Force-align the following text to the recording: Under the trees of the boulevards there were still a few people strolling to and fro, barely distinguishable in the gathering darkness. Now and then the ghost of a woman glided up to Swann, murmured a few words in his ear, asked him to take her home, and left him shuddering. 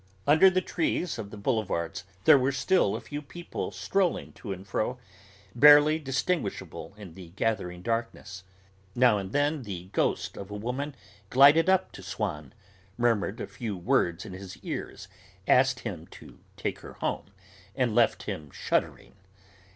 Under 0.25 0.49
the 0.49 0.61
trees 0.61 1.19
of 1.19 1.29
the 1.29 1.37
boulevards 1.37 2.05
there 2.25 2.39
were 2.39 2.51
still 2.51 2.95
a 2.95 3.01
few 3.01 3.21
people 3.21 3.69
strolling 3.69 4.33
to 4.33 4.51
and 4.51 4.65
fro, 4.67 4.97
barely 5.53 5.99
distinguishable 5.99 6.95
in 6.97 7.13
the 7.13 7.27
gathering 7.29 7.83
darkness. 7.83 8.43
Now 8.95 9.19
and 9.19 9.31
then 9.31 9.61
the 9.61 9.89
ghost 9.91 10.37
of 10.37 10.49
a 10.49 10.55
woman 10.55 10.95
glided 11.29 11.69
up 11.69 11.91
to 11.91 12.01
Swann, 12.01 12.51
murmured 12.97 13.39
a 13.39 13.45
few 13.45 13.77
words 13.77 14.25
in 14.25 14.33
his 14.33 14.57
ear, 14.63 14.91
asked 15.47 15.81
him 15.81 16.07
to 16.07 16.39
take 16.57 16.79
her 16.79 16.93
home, 16.93 17.27
and 17.75 17.93
left 17.93 18.23
him 18.23 18.49
shuddering. 18.49 19.13